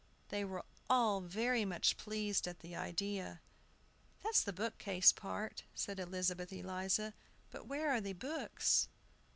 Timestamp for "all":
0.89-1.21